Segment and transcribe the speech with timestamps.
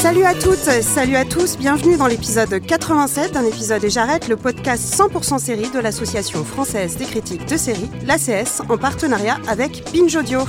[0.00, 4.36] Salut à toutes, salut à tous, bienvenue dans l'épisode 87 d'un épisode et j'arrête le
[4.36, 10.16] podcast 100% série de l'association française des critiques de séries, l'ACS, en partenariat avec Binge
[10.16, 10.40] Audio.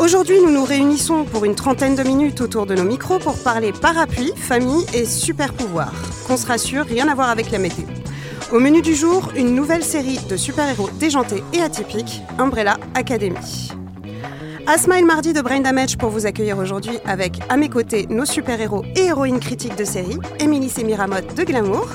[0.00, 3.70] Aujourd'hui, nous nous réunissons pour une trentaine de minutes autour de nos micros pour parler
[3.70, 5.94] parapluie, famille et super pouvoirs.
[6.26, 7.84] Qu'on se rassure, rien à voir avec la météo.
[8.50, 13.70] Au menu du jour, une nouvelle série de super-héros déjantés et atypiques, Umbrella Academy.
[14.68, 18.24] Asma le mardi de Brain Damage pour vous accueillir aujourd'hui avec à mes côtés nos
[18.24, 21.86] super-héros et héroïnes critiques de série, Émilie Sémiramotte de Glamour.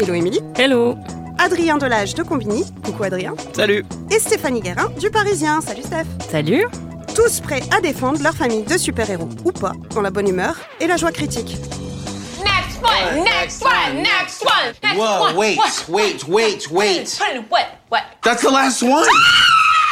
[0.00, 0.40] Hello Émilie.
[0.56, 0.96] Hello.
[1.38, 2.64] Adrien Delage de Combini.
[2.82, 3.34] Coucou Adrien.
[3.52, 3.84] Salut.
[4.10, 5.60] Et Stéphanie Guérin du Parisien.
[5.60, 6.06] Salut Steph.
[6.30, 6.64] Salut.
[7.14, 10.86] Tous prêts à défendre leur famille de super-héros ou pas, dans la bonne humeur et
[10.86, 11.58] la joie critique.
[12.42, 15.36] Next one, next one, next one, next Whoa, one.
[15.36, 15.58] wait,
[15.88, 17.18] wait, wait, wait.
[17.50, 17.66] What?
[17.90, 18.02] What?
[18.22, 19.04] That's the last one?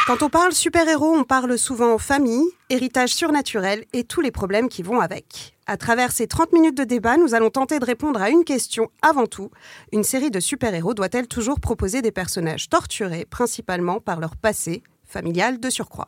[0.05, 4.83] Quand on parle super-héros, on parle souvent famille, héritage surnaturel et tous les problèmes qui
[4.83, 5.55] vont avec.
[5.65, 8.89] À travers ces 30 minutes de débat, nous allons tenter de répondre à une question
[9.01, 9.49] avant tout.
[9.91, 15.59] Une série de super-héros doit-elle toujours proposer des personnages torturés, principalement par leur passé familial
[15.59, 16.07] de surcroît?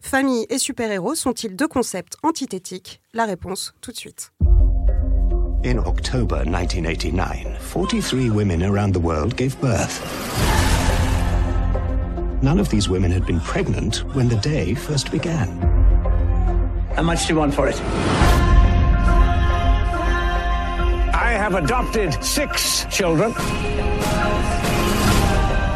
[0.00, 3.00] Famille et super-héros sont-ils deux concepts antithétiques?
[3.12, 4.30] La réponse tout de suite.
[5.64, 10.00] In October 1989, 43 women around the world gave birth.
[12.42, 15.48] None of these women had been pregnant when the day first began.
[16.96, 17.80] How much do you want for it?
[21.14, 23.32] I have adopted six children,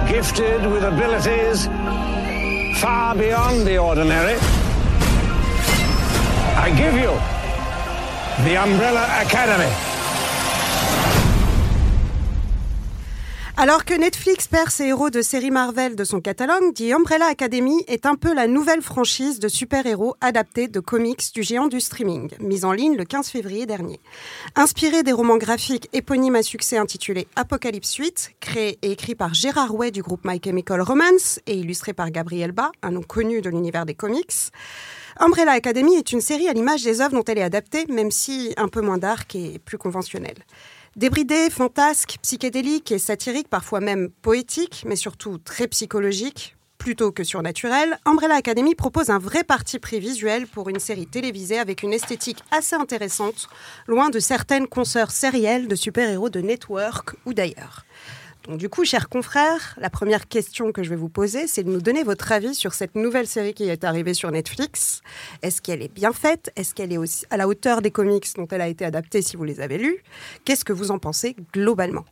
[0.09, 1.67] gifted with abilities
[2.81, 4.37] far beyond the ordinary.
[6.59, 7.13] I give you
[8.45, 9.86] the Umbrella Academy.
[13.59, 17.83] Alors que Netflix perd ses héros de séries Marvel de son catalogue, The Umbrella Academy
[17.89, 22.29] est un peu la nouvelle franchise de super-héros adaptés de comics du géant du streaming,
[22.39, 23.99] mise en ligne le 15 février dernier.
[24.57, 29.75] Inspiré des romans graphiques éponymes à succès intitulés Apocalypse Suite, créé et écrit par Gérard
[29.75, 33.49] Way du groupe My Chemical Romance et illustré par Gabriel Ba, un nom connu de
[33.49, 34.53] l'univers des comics,
[35.19, 38.53] Umbrella Academy est une série à l'image des œuvres dont elle est adaptée, même si
[38.59, 40.45] un peu moins dark et plus conventionnelle.
[40.97, 47.99] Débridée, fantasque, psychédélique et satirique, parfois même poétique, mais surtout très psychologique, plutôt que surnaturel,
[48.07, 52.43] Umbrella Academy propose un vrai parti pris visuel pour une série télévisée avec une esthétique
[52.51, 53.51] assez intéressante,
[53.87, 57.86] loin de certaines consoeurs sérielles de super-héros de network ou d'ailleurs.
[58.47, 61.71] Donc, du coup, chers confrères, la première question que je vais vous poser, c'est de
[61.71, 65.03] nous donner votre avis sur cette nouvelle série qui est arrivée sur Netflix.
[65.43, 66.53] Est-ce qu'elle est bien faite?
[66.55, 69.37] Est-ce qu'elle est aussi à la hauteur des comics dont elle a été adaptée si
[69.37, 69.99] vous les avez lus?
[70.45, 72.05] Qu'est-ce que vous en pensez globalement?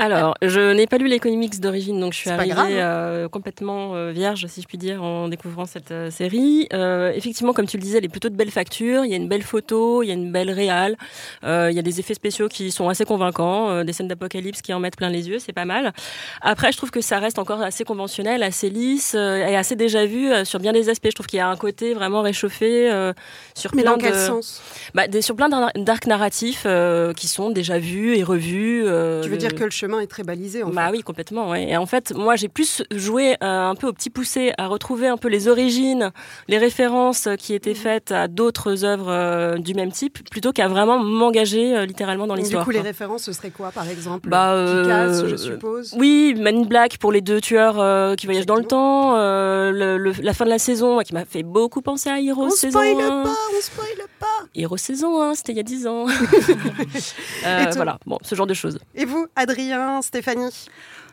[0.00, 2.72] Alors, je n'ai pas lu les comics d'origine, donc je suis arrivée grave, hein.
[2.72, 6.68] euh, complètement euh, vierge, si je puis dire, en découvrant cette euh, série.
[6.72, 9.04] Euh, effectivement, comme tu le disais, elle est plutôt de belle facture.
[9.04, 10.96] Il y a une belle photo, il y a une belle réale,
[11.44, 14.62] euh, il y a des effets spéciaux qui sont assez convaincants, euh, des scènes d'apocalypse
[14.62, 15.92] qui en mettent plein les yeux, c'est pas mal.
[16.40, 20.06] Après, je trouve que ça reste encore assez conventionnel, assez lisse euh, et assez déjà
[20.06, 21.08] vu euh, sur bien des aspects.
[21.10, 23.12] Je trouve qu'il y a un côté vraiment réchauffé euh,
[23.54, 24.18] sur Mais plein dans quel de...
[24.18, 24.62] sens?
[24.94, 28.84] Bah, des, sur plein d'ar- d'arcs narratifs euh, qui sont déjà vus et revus.
[28.86, 31.50] euh, Tu veux dire que le chemin est très balisé en bah fait oui, complètement.
[31.50, 31.70] Ouais.
[31.70, 33.36] Et en fait, moi, j'ai plus joué euh,
[33.70, 36.12] un peu au petit poussé à retrouver un peu les origines,
[36.48, 40.98] les références qui étaient faites à d'autres œuvres euh, du même type, plutôt qu'à vraiment
[40.98, 42.64] m'engager euh, littéralement dans Donc, Du l'histoire.
[42.64, 44.28] coup, les références, ce serait quoi par exemple?
[44.28, 45.94] Bah, Kick-Ass, je suppose.
[45.98, 49.16] Oui, Man in Black pour les deux tueurs qui voyagent dans le temps.
[49.16, 52.50] le- le- la fin de la saison qui m'a fait beaucoup penser à Hero On
[52.50, 53.22] saison spoil 1.
[53.24, 54.26] pas, on spoil pas.
[54.54, 56.06] Hero saison 1, c'était il y a 10 ans.
[57.76, 58.78] Voilà, bon, ce genre de choses.
[58.94, 60.50] Et vous, Adrien, Stéphanie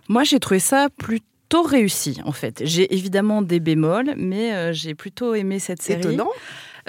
[0.10, 2.62] Moi, j'ai trouvé ça plutôt réussi, en fait.
[2.64, 6.02] J'ai évidemment des bémols, mais euh, j'ai plutôt aimé cette série.
[6.02, 6.30] Étonnant.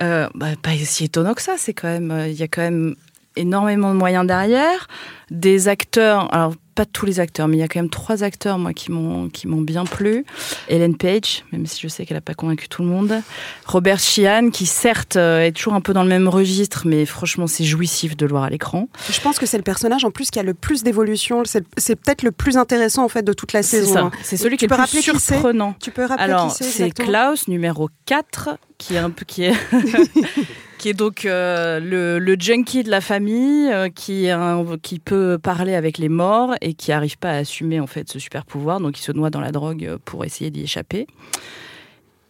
[0.01, 1.55] Euh, bah, pas si étonnant que ça.
[1.57, 2.95] C'est quand même, euh, il y a quand même
[3.37, 4.89] énormément de moyens derrière,
[5.31, 6.33] des acteurs.
[6.35, 8.93] Alors pas tous les acteurs, mais il y a quand même trois acteurs moi qui
[8.93, 10.25] m'ont qui m'ont bien plu.
[10.69, 13.21] Ellen Page, même si je sais qu'elle n'a pas convaincu tout le monde.
[13.67, 17.49] Robert Sheehan, qui certes euh, est toujours un peu dans le même registre, mais franchement
[17.49, 18.89] c'est jouissif de le voir à l'écran.
[19.11, 21.43] Je pense que c'est le personnage en plus qui a le plus d'évolution.
[21.45, 23.93] C'est c'est peut-être le plus intéressant en fait de toute la saison.
[23.95, 24.01] ça.
[24.03, 24.11] hein.
[24.23, 25.75] C'est celui Tu qui est le plus surprenant.
[25.83, 29.43] Tu peux rappeler Alors, qui c'est c'est Klaus, numéro 4, qui est un peu qui
[29.43, 29.53] est
[30.79, 36.09] qui est donc euh, le, junkie de la famille, euh, qui, peut parler avec les
[36.09, 39.13] morts et qui n'arrive pas à assumer en fait ce super pouvoir, donc il se
[39.13, 41.07] noie dans la drogue euh, pour essayer d'y échapper.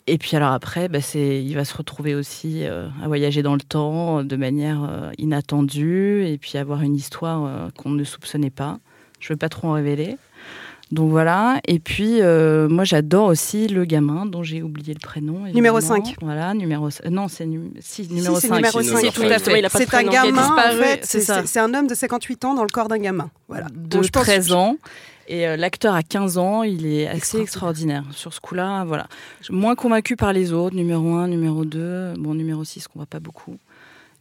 [0.07, 4.25] Et puis alors après, bah, il va se retrouver aussi à voyager dans le temps
[4.25, 8.79] de manière inattendue et puis avoir une histoire qu'on ne soupçonnait pas.
[9.21, 10.17] Je ne veux pas trop en révéler.
[10.91, 11.61] Donc voilà.
[11.69, 15.45] Et puis euh, moi j'adore aussi le gamin dont j'ai oublié le prénom.
[15.53, 16.05] Numéro évidemment.
[16.05, 16.17] 5.
[16.23, 18.49] Voilà, numéro c- non c'est num- si, numéro Si, 5.
[18.49, 19.13] c'est numéro Si, 5.
[19.13, 19.59] tout à fait.
[19.59, 21.01] Il a pas de C'est un gamin, en disparu, fait.
[21.03, 23.31] c'est C'est c'est- c'est un homme de 58 ans dans le corps d'un gamin.
[23.49, 23.67] Voilà.
[23.75, 24.77] de pense- 13 ans.
[25.31, 27.43] Et euh, l'acteur a 15 ans, il est assez Extraordinaire.
[27.99, 28.05] extraordinaire.
[28.13, 29.09] Sur ce coup-là, voilà.
[29.51, 33.21] Moins convaincu par les autres, numéro 1, numéro 2, bon, numéro 6 qu'on voit pas
[33.21, 33.59] beaucoup.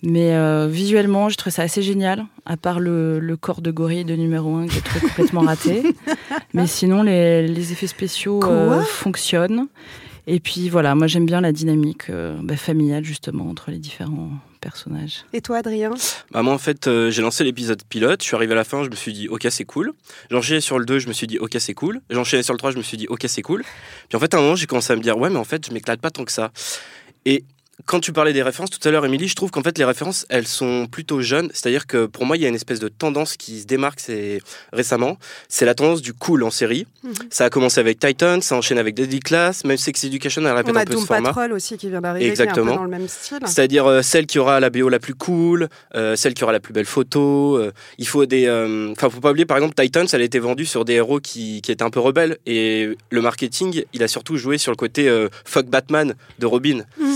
[0.03, 4.05] Mais euh, visuellement, je trouve ça assez génial, à part le, le corps de gorille
[4.05, 5.83] de numéro 1 que j'ai trouvé complètement raté.
[6.53, 9.67] Mais sinon, les, les effets spéciaux euh, fonctionnent.
[10.29, 14.31] Et puis voilà, moi j'aime bien la dynamique euh, bah, familiale justement entre les différents
[14.59, 15.23] personnages.
[15.31, 15.91] Et toi, Adrien?
[16.31, 18.83] Bah moi en fait euh, j'ai lancé l'épisode pilote, je suis arrivé à la fin,
[18.83, 19.93] je me suis dit ok c'est cool.
[20.29, 22.01] J'enchaînais sur le 2, je me suis dit ok c'est cool.
[22.09, 23.63] J'enchaînais sur le 3, je me suis dit ok c'est cool.
[24.09, 25.65] Puis en fait à un moment j'ai commencé à me dire ouais mais en fait
[25.65, 26.51] je m'éclate pas tant que ça.
[27.23, 27.45] Et
[27.85, 30.25] quand tu parlais des références tout à l'heure, Émilie, je trouve qu'en fait les références
[30.29, 31.49] elles sont plutôt jeunes.
[31.53, 34.41] C'est-à-dire que pour moi il y a une espèce de tendance qui se démarque c'est
[34.73, 35.17] récemment.
[35.47, 36.87] C'est la tendance du cool en série.
[37.03, 37.13] Mhm.
[37.29, 40.75] Ça a commencé avec Titan, ça enchaîne avec Deadly Class, même Sex Education elle répète
[40.75, 41.29] On un peu Doom ce format.
[41.29, 42.71] Patrol aussi qui vient d'arriver, qui est un Exactement.
[42.73, 43.37] peu dans le même style.
[43.45, 46.59] C'est-à-dire euh, celle qui aura la BO la plus cool, euh, celle qui aura la
[46.59, 47.57] plus belle photo.
[47.57, 48.49] euh, il faut des.
[48.91, 51.61] Enfin, faut pas oublier, par exemple, Titans, elle a été vendue sur des héros qui,
[51.61, 52.37] qui étaient un peu rebelles.
[52.45, 55.09] Et le marketing, il a surtout joué sur le côté
[55.45, 56.81] fuck Batman de Robin.
[56.99, 57.07] Mhm.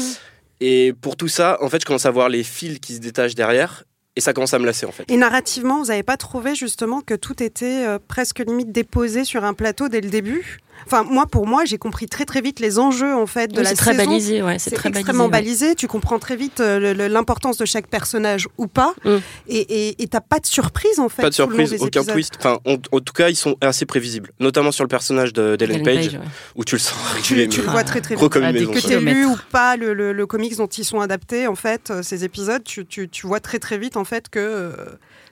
[0.61, 3.35] Et pour tout ça, en fait, je commence à voir les fils qui se détachent
[3.35, 3.83] derrière.
[4.15, 5.09] Et ça commence à me lasser, en fait.
[5.09, 9.43] Et narrativement, vous n'avez pas trouvé justement que tout était euh, presque limite déposé sur
[9.43, 10.59] un plateau dès le début?
[10.85, 13.63] Enfin, moi, pour moi, j'ai compris très très vite les enjeux en fait de Oui,
[13.63, 14.05] la c'est très saison.
[14.09, 15.75] balisé, ouais, c'est c'est très extrêmement balisé.
[15.75, 18.93] Tu comprends très vite euh, le- le- l'importance de chaque personnage ou pas.
[19.05, 19.09] Mm.
[19.47, 21.21] Et Et et t'as pas de surprise en fait.
[21.21, 22.13] Pas de surprise, aucun épisodes.
[22.13, 22.33] twist.
[22.39, 24.31] Enfin, en, en tout cas, ils sont assez prévisibles.
[24.39, 26.25] Notamment sur le personnage de- d'Ellen Ellen Page, Page, ouais.
[26.55, 27.47] où tu le sens Tu, reculer.
[27.49, 28.23] tu le vois très très vite.
[28.23, 31.55] Ah, que tu lu ou pas le, le, le comics dont ils sont adaptés, en
[31.55, 34.71] fait, euh, ces épisodes, tu, tu, tu vois très très vite en fait que euh,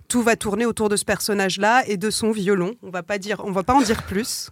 [0.07, 2.73] tout va tourner autour de ce personnage-là et de son violon.
[2.83, 4.49] On va pas dire, on va pas en dire plus.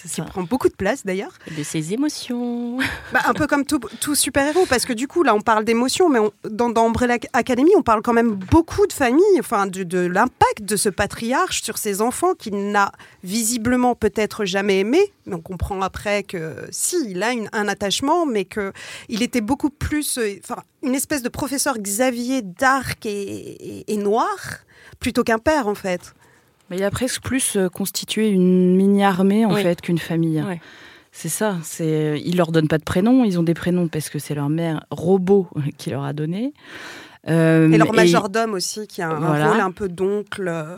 [0.00, 0.22] Qui ça.
[0.24, 1.32] prend beaucoup de place d'ailleurs.
[1.56, 2.78] De ses émotions.
[3.12, 6.08] Bah, un peu comme tout, tout super-héros, parce que du coup, là, on parle d'émotion,
[6.08, 9.82] mais on- dans, dans Umbrella Academy, on parle quand même beaucoup de famille, enfin, de,
[9.82, 12.92] de l'impact de ce patriarche sur ses enfants qu'il n'a
[13.24, 15.00] visiblement peut-être jamais aimé.
[15.26, 18.72] Mais on comprend après que si, il a une- un attachement, mais que
[19.08, 23.96] il était beaucoup plus, euh, enfin, une espèce de professeur Xavier dark et, et- et
[23.96, 24.34] noir,
[24.98, 26.14] plutôt qu'un père, en fait.
[26.70, 29.62] Mais il a presque plus euh, constitué une mini-armée en Oui.
[29.62, 30.42] fait qu'une famille.
[31.12, 31.56] C'est ça.
[31.64, 33.24] C'est ils leur donnent pas de prénom.
[33.24, 36.52] Ils ont des prénoms parce que c'est leur mère robot qui leur a donné.
[37.28, 39.50] Euh, Et leur majordome aussi, qui a un, Voilà.
[39.50, 40.76] rôle un peu d'oncle, euh,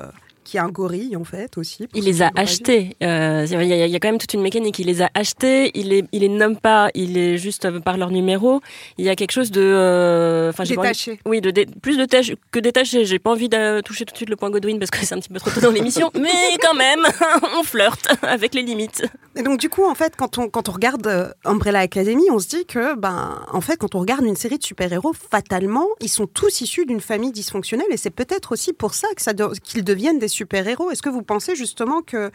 [0.52, 1.88] qui est un gorille, en fait, aussi.
[1.94, 2.94] Il les a achetés.
[3.02, 4.78] Euh, Il y, a- il y a quand même toute une mécanique.
[4.78, 5.70] Il les a achetés.
[5.75, 6.90] Il les, il les nomme pas.
[6.94, 8.60] Il est juste euh, par leur numéro.
[8.99, 9.62] Il y a quelque chose de.
[9.62, 11.19] euh, envie- Détaché.
[11.26, 13.04] Oui, de dé- plus de tâches que détaché.
[13.06, 15.19] J'ai pas envie de toucher tout de suite le point Godwin parce que c'est un
[15.20, 16.10] petit peu trop tôt dans l'émission.
[16.20, 17.00] Mais quand même,
[17.58, 19.04] on flirte avec les limites.
[19.37, 22.49] Et donc du coup, en fait, quand on, quand on regarde Umbrella Academy, on se
[22.49, 26.26] dit que, ben, en fait, quand on regarde une série de super-héros, fatalement, ils sont
[26.26, 29.84] tous issus d'une famille dysfonctionnelle, et c'est peut-être aussi pour ça que ça de- qu'ils
[29.84, 30.90] deviennent des super-héros.
[30.90, 32.30] Est-ce que vous pensez justement que euh,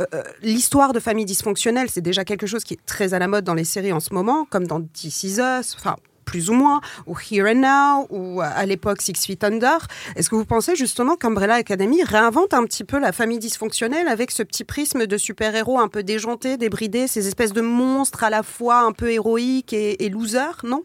[0.00, 3.44] euh, l'histoire de famille dysfonctionnelle, c'est déjà quelque chose qui est très à la mode
[3.44, 6.82] dans les séries en ce moment, comme dans This Is Us, enfin plus ou moins,
[7.06, 9.78] ou Here and Now, ou euh, à l'époque Six Feet Under.
[10.14, 14.30] Est-ce que vous pensez justement qu'Umbrella Academy réinvente un petit peu la famille dysfonctionnelle avec
[14.30, 18.42] ce petit prisme de super-héros un peu déjanté, débridé, ces espèces de monstres à la
[18.42, 20.84] fois un peu héroïques et, et losers, non?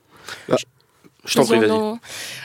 [1.26, 1.72] Je t'en prie, vas-y.
[1.72, 2.00] ont-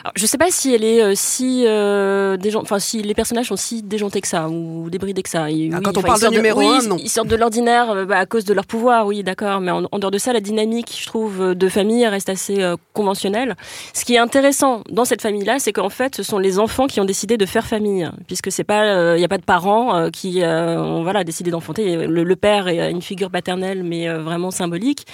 [0.04, 3.47] Alors, je sais pas si elle est euh, si euh, déjan- enfin si les personnages
[3.49, 5.50] sont si déjantés que ça ou débridés que ça.
[5.50, 6.97] Et Ah, oui, quand on parle de numéro oui, un, ils- non.
[6.99, 9.61] Ils sortent de l'ordinaire euh, bah, à cause de leur pouvoir, oui, d'accord.
[9.61, 12.62] Mais en, en dehors de ça, la dynamique, je trouve, euh, de famille reste assez
[12.62, 13.56] euh, conventionnelle.
[13.94, 17.00] Ce qui est intéressant dans cette famille-là, c'est qu'en fait, ce sont les enfants qui
[17.00, 20.11] ont décidé de faire famille, puisque c'est pas, il n'y a pas de parents euh,
[20.11, 22.06] qui euh, ont voilà décidé d'enfanter.
[22.06, 25.04] Le, le père est une figure paternelle, mais euh, vraiment symbolique.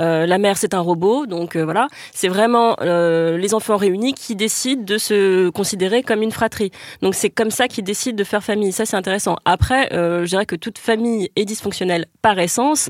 [0.00, 2.76] Euh, la mère, c'est un robot, donc euh, voilà, c'est vraiment
[3.12, 6.70] euh, les enfants réunis qui décident de se considérer comme une fratrie.
[7.02, 8.72] Donc c'est comme ça qu'ils décident de faire famille.
[8.72, 9.36] Ça, c'est intéressant.
[9.44, 12.88] Après, euh, je dirais que toute famille est dysfonctionnelle par essence,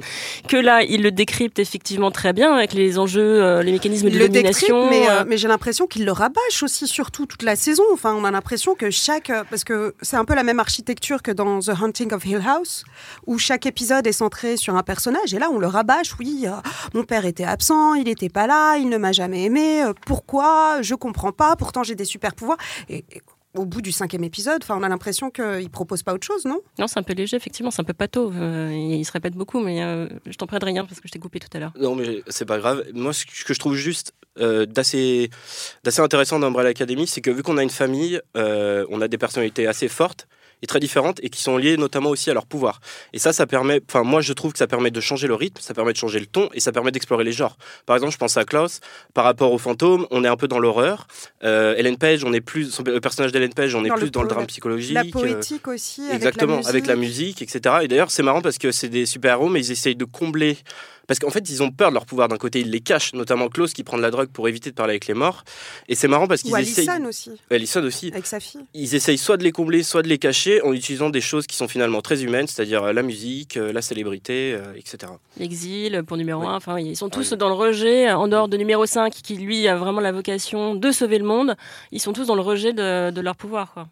[0.48, 4.14] que là, ils le décryptent effectivement très bien avec les enjeux, euh, les mécanismes de
[4.14, 4.90] Il le décrypte, domination.
[4.90, 7.82] mais, euh, mais j'ai l'impression qu'il le rabâche aussi, surtout toute la saison.
[7.92, 9.32] Enfin, on a l'impression que chaque.
[9.50, 12.84] Parce que c'est un peu la même architecture que dans The Hunting of Hill House,
[13.26, 15.34] où chaque épisode est centré sur un personnage.
[15.34, 16.14] Et là, on le rabâche.
[16.18, 16.46] Oui,
[16.94, 19.82] mon père était absent, il n'était pas là, il ne m'a jamais aimé.
[20.12, 21.57] Pourquoi Je comprends pas.
[21.57, 22.59] Pourtant, j'ai des super pouvoirs.
[22.90, 23.23] Et, et
[23.54, 26.61] au bout du cinquième épisode, enfin, on a l'impression qu'il propose pas autre chose, non?
[26.78, 28.31] Non, c'est un peu léger, effectivement, c'est un peu pato.
[28.33, 31.09] euh, il, il se répète beaucoup, mais euh, je t'en prie de rien parce que
[31.09, 31.73] je t'ai coupé tout à l'heure.
[31.78, 32.85] Non, mais c'est pas grave.
[32.95, 35.28] Moi, ce que je trouve juste euh, d'assez
[35.85, 39.09] d'assez intéressant dans Umbrella Academy, c'est que vu qu'on a une famille, euh, on a
[39.09, 40.26] des personnalités assez fortes
[40.62, 42.81] et très différentes et qui sont liées notamment aussi à leur pouvoir.
[43.12, 45.61] Et ça, ça permet, enfin moi je trouve que ça permet de changer le rythme,
[45.61, 47.57] ça permet de changer le ton et ça permet d'explorer les genres.
[47.87, 48.81] Par exemple, je pense à Klaus,
[49.14, 51.07] par rapport aux fantômes, on est un peu dans l'horreur.
[51.45, 54.04] Euh, Ellen Page, on est plus, son- le personnage d'Ellen Page, on est Dans plus
[54.04, 54.95] le dans le drame psychologique.
[54.95, 57.40] La euh, poétique aussi, Exactement, avec la avec la musique.
[57.40, 57.76] musique, etc.
[57.83, 60.57] Et d'ailleurs, c'est marrant parce que c'est des super-héros, mais ils essayent de combler.
[61.12, 63.50] Parce qu'en fait, ils ont peur de leur pouvoir d'un côté, ils les cachent, notamment
[63.50, 65.45] Klaus qui prend de la drogue pour éviter de parler avec les morts.
[65.87, 66.88] Et c'est marrant parce qu'ils essayent.
[66.88, 68.09] Alison aussi, Alison aussi.
[68.11, 68.62] avec sa fille.
[68.73, 71.54] Ils essayent soit de les combler, soit de les cacher en utilisant des choses qui
[71.54, 75.12] sont finalement très humaines, c'est-à-dire euh, la musique, euh, la célébrité, euh, etc.
[75.37, 76.47] L'exil pour numéro Oui.
[76.49, 79.69] 1, enfin, ils sont tous dans le rejet, en dehors de numéro 5, qui lui
[79.69, 81.57] a vraiment la vocation de sauver le monde.
[81.90, 83.75] Ils sont tous dans le rejet de, de leur pouvoir.
[83.75, 83.87] Quoi.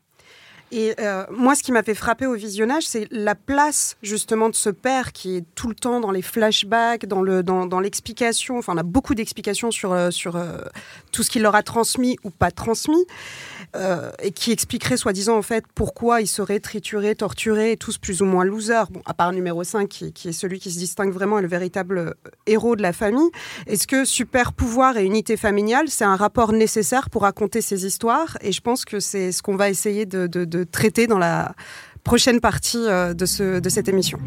[0.73, 4.55] Et euh, moi, ce qui m'a fait frapper au visionnage, c'est la place justement de
[4.55, 8.59] ce père qui est tout le temps dans les flashbacks, dans le dans, dans l'explication.
[8.59, 10.59] Enfin, on a beaucoup d'explications sur euh, sur euh,
[11.11, 13.05] tout ce qu'il leur a transmis ou pas transmis,
[13.77, 18.25] euh, et qui expliquerait soi-disant en fait pourquoi ils seraient triturés, torturés, tous plus ou
[18.25, 18.91] moins losers.
[18.91, 21.99] Bon, à part numéro 5 qui, est celui qui se distingue vraiment et le véritable
[21.99, 22.13] euh,
[22.47, 23.31] héros de la famille.
[23.67, 28.37] Est-ce que super pouvoir et unité familiale, c'est un rapport nécessaire pour raconter ces histoires?
[28.41, 31.55] Et je pense que c'est ce qu'on va essayer de, traiter dans la
[32.03, 33.27] prochaine partie euh, de
[33.69, 34.19] cette émission.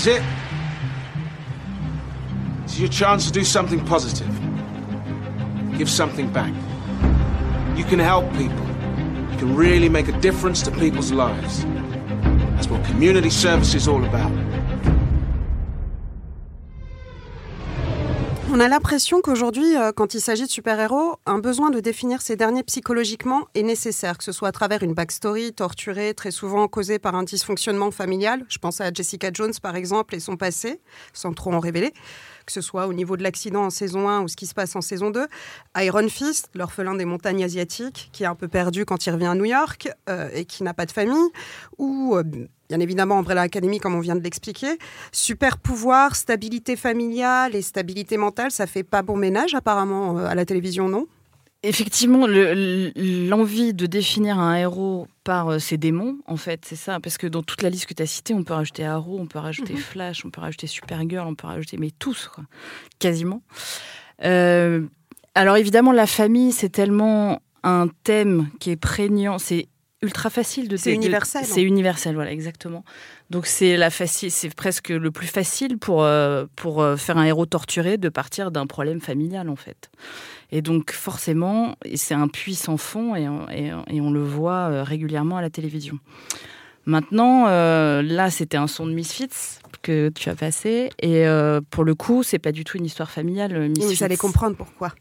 [0.00, 0.22] Is it.
[2.64, 4.28] Is your chance to do something positive.
[5.76, 6.54] Give something back.
[7.76, 8.66] You can help people.
[9.32, 11.64] You can really make a difference to people's lives.
[12.54, 14.32] That's what community service is all about.
[18.52, 22.34] On a l'impression qu'aujourd'hui, euh, quand il s'agit de super-héros, un besoin de définir ces
[22.34, 26.98] derniers psychologiquement est nécessaire, que ce soit à travers une backstory torturée, très souvent causée
[26.98, 28.44] par un dysfonctionnement familial.
[28.48, 30.80] Je pense à Jessica Jones, par exemple, et son passé,
[31.12, 31.92] sans trop en révéler,
[32.44, 34.74] que ce soit au niveau de l'accident en saison 1 ou ce qui se passe
[34.74, 35.28] en saison 2.
[35.76, 39.36] Iron Fist, l'orphelin des montagnes asiatiques, qui est un peu perdu quand il revient à
[39.36, 41.30] New York euh, et qui n'a pas de famille.
[41.78, 42.24] Ou, euh,
[42.70, 44.78] bien évidemment, Umbrella Academy, comme on vient de l'expliquer.
[45.10, 50.36] Super pouvoir, stabilité familiale et stabilité mentale, ça fait pas bon ménage apparemment euh, à
[50.36, 51.06] la télévision, non?
[51.64, 52.92] Effectivement, le-
[53.28, 57.00] l'envie de définir un héros par euh, ses démons, en fait, c'est ça.
[57.00, 59.26] Parce que dans toute la liste que tu as citée, on peut rajouter Arrow, on
[59.26, 59.78] peut rajouter Mhm.
[59.80, 62.44] Flash, on peut rajouter Supergirl, on peut rajouter, mais tous, quoi.
[63.00, 63.42] quasiment.
[64.24, 64.86] Euh,
[65.34, 69.66] alors évidemment, la famille, c'est tellement un thème qui est prégnant, c'est
[70.02, 70.76] ultra facile de...
[70.76, 71.64] C'est universel, C'est hein.
[71.64, 72.84] universel, voilà, exactement.
[73.28, 77.24] Donc c'est la facile, c'est presque le plus facile pour, euh, pour euh, faire un
[77.24, 79.90] héros torturé de partir d'un problème familial, en fait.
[80.52, 84.82] Et donc forcément, c'est un puissant fond et, on- et, et on le voit euh,
[84.82, 85.98] régulièrement à la télévision.
[86.86, 91.84] Maintenant, euh, là, c'était un son de Misfits que tu as passé, et euh, pour
[91.84, 93.54] le coup, c'est pas du tout une histoire familiale.
[93.56, 93.94] euh, Misfits.
[93.96, 94.92] Vous allez comprendre pourquoi.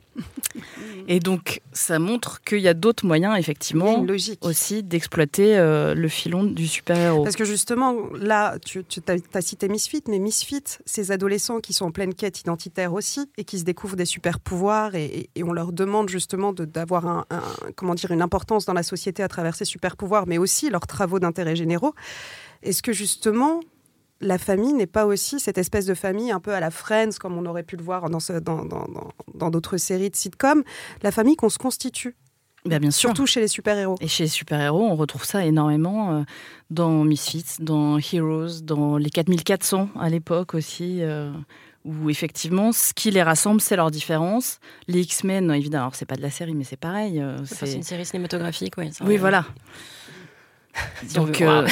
[1.07, 4.43] Et donc, ça montre qu'il y a d'autres moyens, effectivement, logique.
[4.43, 7.23] aussi d'exploiter euh, le filon du super-héros.
[7.23, 8.83] Parce que justement, là, tu,
[9.33, 13.43] as, cité Misfit, mais Misfit, ces adolescents qui sont en pleine quête identitaire aussi et
[13.43, 17.07] qui se découvrent des super pouvoirs et, et- et on leur demande justement de- d'avoir
[17.07, 17.41] un, un-
[17.75, 20.85] comment dire, une importance dans la société à travers ces super pouvoirs, mais aussi leurs
[20.87, 21.93] travaux d'intérêt généraux.
[22.61, 23.61] Est-ce que justement,
[24.21, 27.37] la famille n'est pas aussi cette espèce de famille un peu à la Friends, comme
[27.37, 30.63] on aurait pu le voir dans ce- dans- dans- dans- dans d'autres séries de sitcoms,
[31.03, 32.15] la famille qu'on se constitue
[32.65, 33.07] Ben, bien sûr.
[33.09, 33.95] Surtout chez les super-héros.
[34.01, 36.23] Et chez les super-héros, on retrouve ça énormément euh,
[36.69, 41.31] dans Misfits, dans Heroes, dans les 4400 à l'époque aussi, euh,
[41.85, 44.59] où effectivement, ce qui les rassemble, c'est leurs différences.
[44.89, 47.21] Les X-Men, évidemment, alors c'est pas de la série, mais c'est pareil.
[47.21, 48.89] euh, Enfin, C'est une série cinématographique, oui.
[49.05, 49.45] Oui, voilà.
[51.15, 51.65] Donc, euh,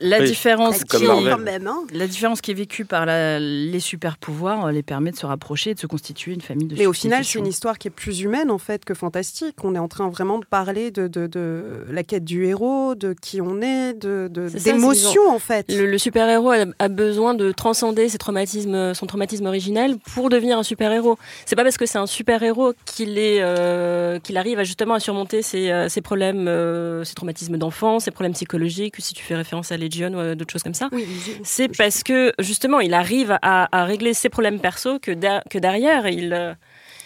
[0.00, 1.82] la, Oui, différence qui, même, hein.
[1.92, 5.70] la différence qui est vécue par la- les super-pouvoirs euh, les permet de se rapprocher
[5.70, 7.90] et de se constituer une famille de Mais au final, c'est une histoire qui est
[7.90, 9.56] plus humaine en fait que fantastique.
[9.64, 13.14] On est en train vraiment de parler de, de, de la quête du héros, de
[13.20, 14.28] qui on est, de
[14.64, 15.66] d'émotion en fait.
[15.70, 20.58] Le, le super-héros a, a besoin de transcender ses traumatismes, son traumatisme originel pour devenir
[20.58, 21.18] un super-héros.
[21.44, 25.00] C'est pas parce que c'est un super-héros qu'il est, euh, qu'il arrive à justement à
[25.00, 29.34] surmonter ses, ses problèmes, euh, ses traumatismes d'enfance, ses problèmes psychologique ou si tu fais
[29.36, 30.88] référence à Legion ou à d'autres choses comme ça.
[31.44, 35.12] c'est parce que justement, il arrive à, à régler ses problèmes perso que,
[35.48, 36.32] que derrière, il.
[36.32, 36.54] euh,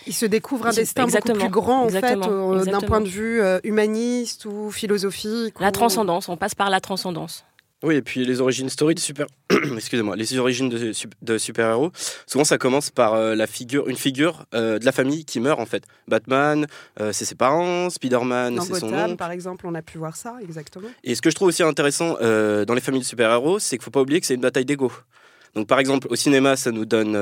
[0.07, 3.09] Il se découvre un destin beaucoup exactement, plus grand, en fait, euh, d'un point de
[3.09, 5.55] vue euh, humaniste ou philosophique.
[5.61, 7.45] La ou- transcendance, on passe par la transcendance.
[7.83, 9.27] Oui, et puis les origines story de super,
[9.77, 11.93] excusez-moi, les origines de, de super-héros.
[12.27, 15.59] Souvent, ça commence par euh, la figure, une figure euh, de la famille qui meurt
[15.59, 15.85] en fait.
[16.07, 16.67] Batman,
[17.01, 17.89] euh, c'est ses parents.
[17.89, 19.17] Spider-Man, c'est son oncle.
[19.17, 20.89] par exemple, on a pu voir ça, exactement.
[21.05, 23.91] Et ce que je trouve aussi intéressant dans les familles de super-héros, c'est qu'il faut
[23.91, 24.93] pas oublier que c'est une bataille d'ego.
[25.55, 27.15] Donc, par exemple, au cinéma, ça nous donne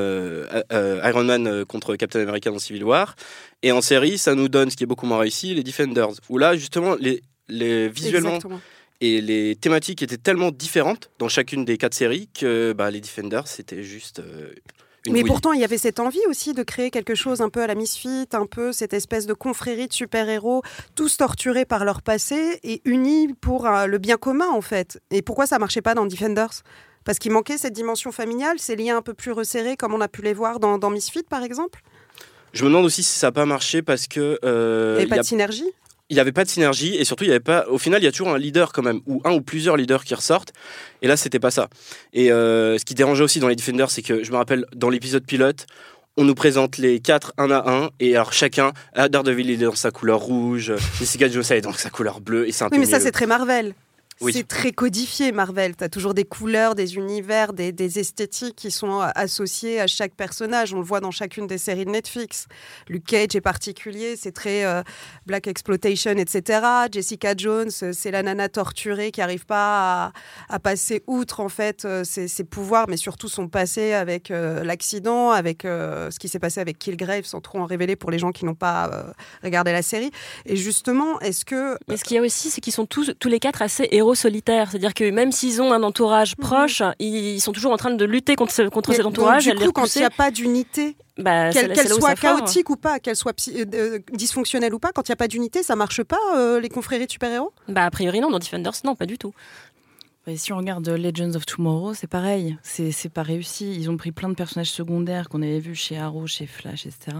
[0.71, 3.15] Iron Man contre Captain America dans Civil War,
[3.62, 6.11] et en série, ça nous donne ce qui est beaucoup moins réussi, les Defenders.
[6.29, 8.61] Où là, justement, les, les visuellement Exactement.
[9.00, 13.47] Et les thématiques étaient tellement différentes dans chacune des quatre séries que bah, les Defenders,
[13.47, 14.52] c'était juste euh,
[15.07, 15.33] une Mais bouillie.
[15.33, 17.75] pourtant, il y avait cette envie aussi de créer quelque chose un peu à la
[17.76, 20.62] Misfit, un peu cette espèce de confrérie de super-héros,
[20.97, 25.00] tous torturés par leur passé et unis pour euh, le bien commun, en fait.
[25.11, 26.62] Et pourquoi ça marchait pas dans Defenders?
[27.05, 30.09] Parce qu'il manquait cette dimension familiale, ces liens un peu plus resserrés, comme on a
[30.09, 31.81] pu les voir dans, dans Misfit, par exemple?
[32.52, 34.38] Je me demande aussi si ça n'a pas marché parce que.
[34.45, 35.71] euh, Il n'y avait pas y a- de synergie?
[36.11, 38.05] Il n'y avait pas de synergie et surtout il y avait pas au final il
[38.05, 40.53] y a toujours un leader quand même ou un ou plusieurs leaders qui ressortent.
[41.03, 41.69] Et là c'était pas ça.
[42.12, 44.91] Et euh, ce qui dérangeait aussi dans les Defenders c'est que je me rappelle dans
[44.91, 45.67] l'épisode pilote
[46.17, 49.75] on nous présente les quatre un à un et alors chacun Daredevil il est dans
[49.75, 52.87] sa couleur rouge Jessica Jones est dans sa couleur bleue et c'est un Oui, mais
[52.87, 53.75] ça, c'est très Marvel.
[54.20, 54.32] Oui.
[54.32, 55.76] C'est très codifié, Marvel.
[55.76, 59.87] Tu as toujours des couleurs, des univers, des, des esthétiques qui sont euh, associées à
[59.87, 60.75] chaque personnage.
[60.75, 62.46] On le voit dans chacune des séries de Netflix.
[62.88, 64.82] Luke Cage est particulier, c'est très euh,
[65.26, 66.60] Black Exploitation, etc.
[66.90, 70.12] Jessica Jones, euh, c'est la nana torturée qui n'arrive pas à,
[70.48, 74.64] à passer outre en fait euh, ses, ses pouvoirs, mais surtout son passé avec euh,
[74.64, 78.18] l'accident, avec euh, ce qui s'est passé avec Killgrave, sans trop en révéler pour les
[78.18, 79.12] gens qui n'ont pas euh,
[79.44, 80.10] regardé la série.
[80.44, 83.28] Et justement, est-ce que Mais ce qu'il y a aussi, c'est qu'ils sont tous, tous
[83.28, 84.71] les quatre assez héros solitaires.
[84.71, 88.05] C'est-à-dire que même s'ils ont un entourage proche, ils, ils sont toujours en train de
[88.05, 89.45] lutter contre, ce- contre Mais cet donc, entourage.
[89.45, 92.77] du à les coup, quand il n'y a pas d'unité, Bah, qu'elle soit chaotique ou
[92.77, 95.77] pas, qu'elle soit euh, euh, dysfonctionnelle ou pas, quand il n'y a pas d'unité, ça
[95.77, 97.53] marche pas, euh, les confréries de super-héros?
[97.69, 98.31] Bah, a priori, non.
[98.31, 99.33] Dans Defenders, non, pas du tout.
[100.27, 102.59] Et si on regarde Legends of Tomorrow, c'est pareil.
[102.62, 103.75] C'est c'est pas réussi.
[103.75, 107.16] Ils ont pris plein de personnages secondaires qu'on avait vus chez Arrow, chez Flash, etc.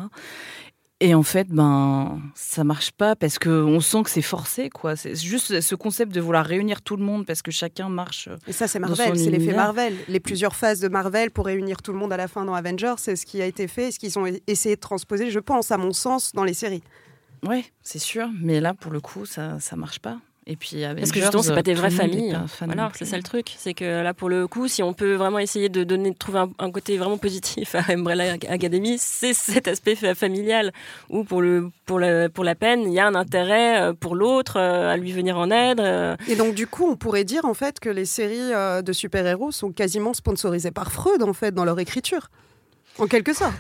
[1.01, 4.97] Et en fait, ben, ça marche pas parce que on sent que c'est forcé, quoi.
[4.97, 8.29] C'est juste ce concept de vouloir réunir tout le monde parce que chacun marche.
[8.49, 9.55] Et ça, c'est Marvel, c'est l'effet.
[9.55, 9.95] Marvel.
[10.09, 12.97] Les plusieurs phases de Marvel pour réunir tout le monde à la fin dans Avengers,
[12.97, 15.71] c'est ce qui a été fait et ce qu'ils ont essayé de transposer, je pense,
[15.71, 16.83] à mon sens, dans les séries.
[17.47, 18.29] Ouais, c'est sûr.
[18.41, 20.19] Mais là, pour le coup, ça, ça marche pas.
[20.51, 22.31] Et puis, Parce que justement, c'est pas des vraies familles.
[22.75, 23.55] Voilà, c'est ça le truc.
[23.59, 26.39] C'est que là, pour le coup, si on peut vraiment essayer de donner, de trouver
[26.39, 30.73] un, un côté vraiment positif à Umbrella Academy, c'est cet aspect fa- familial
[31.11, 34.15] où pour le pour la pour la peine, il y a un intérêt euh, pour
[34.15, 35.81] l'autre euh, à lui venir en aide.
[35.81, 36.17] euh.
[36.29, 38.39] Et donc, du coup, on pourrait dire en fait que les séries
[38.83, 42.31] de super-héros sont quasiment sponsorisées par Freud, en fait, dans leur écriture.
[42.99, 43.53] En quelque sorte.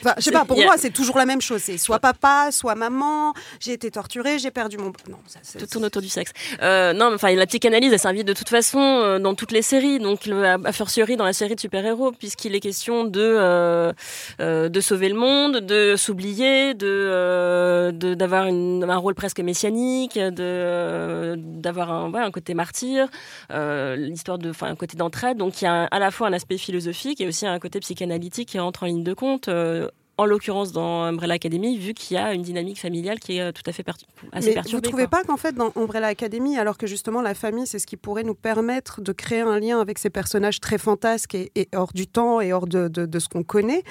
[0.00, 1.60] Enfin, je sais pas, pour a- moi, c'est toujours la même chose.
[1.62, 4.92] C'est soit papa, soit maman, j'ai été torturée, j'ai perdu mon.
[5.08, 6.32] Non, ça, c'est- Tout tourne autour du sexe.
[6.62, 9.98] Euh, non, enfin, la psychanalyse, elle s'invite de toute façon euh, dans toutes les séries,
[9.98, 13.92] donc le- a, fortiori dans la série de super-héros, puisqu'il est question de euh,
[14.40, 22.10] de sauver le monde, de s'oublier, de d'avoir un rôle presque messianique, de d'avoir un,
[22.10, 23.08] ouais, un côté martyr,
[23.50, 25.36] l'histoire de, enfin, un côté d'entraide.
[25.38, 27.80] Donc il y a un- à la fois un aspect philosophique et aussi un côté
[27.80, 29.48] psychanalytique qui rentre en ligne de compte.
[29.68, 29.88] Euh,
[30.20, 33.52] en l'occurrence dans Umbrella Academy, vu qu'il y a une dynamique familiale qui est euh,
[33.52, 34.76] tout à fait pertu- assez Mais perturbée.
[34.76, 35.18] vous trouvez quoi.
[35.20, 38.24] pas qu'en fait, dans Umbrella Academy, alors que justement la famille, c'est ce qui pourrait
[38.24, 42.08] nous permettre de créer un lien avec ces personnages très fantasques et, et hors du
[42.08, 43.84] temps et hors de, de- de ce qu'on connaît,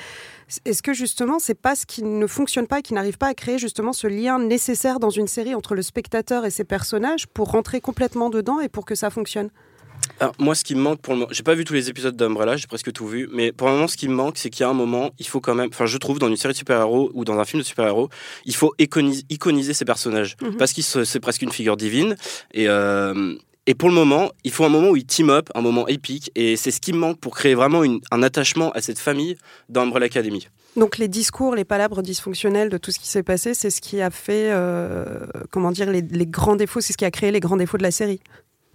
[0.65, 3.33] est-ce que justement, c'est pas ce qui ne fonctionne pas et qui n'arrive pas à
[3.33, 7.51] créer justement ce lien nécessaire dans une série entre le spectateur et ses personnages pour
[7.51, 9.49] rentrer complètement dedans et pour que ça fonctionne?
[10.19, 12.15] Alors, moi, ce qui me manque pour le moment, j'ai pas vu tous les épisodes
[12.15, 14.62] d'Umbrella, j'ai presque tout vu, mais pour le moment, ce qui me manque, c'est qu'il
[14.62, 16.58] y a un moment, il faut quand même, enfin, je trouve, dans une série de
[16.58, 18.10] super-héros ou dans un film de super-héros,
[18.45, 20.58] il faut iconiser, iconiser ces personnages Mhm.
[20.58, 22.15] parce que c'est presque une figure divine
[22.53, 23.36] et euh,
[23.69, 26.32] et pour le moment, il faut un moment où ils team up, un moment épique,
[26.36, 29.36] et c'est ce qui me manque pour créer vraiment une- un attachement à cette famille
[29.67, 30.47] dans Umbrella Academy.
[30.77, 33.99] Donc les discours, les palabres dysfonctionnelles de tout ce qui s'est passé, c'est ce qui
[34.01, 35.19] a fait, euh,
[35.51, 37.84] comment dire, les, les grands défauts, c'est ce qui a créé les grands défauts de
[37.84, 38.21] la série.